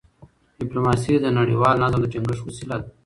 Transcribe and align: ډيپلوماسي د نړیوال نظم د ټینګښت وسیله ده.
ډيپلوماسي 0.59 1.13
د 1.19 1.27
نړیوال 1.39 1.75
نظم 1.83 1.99
د 2.01 2.05
ټینګښت 2.13 2.43
وسیله 2.45 2.75
ده. 2.81 2.87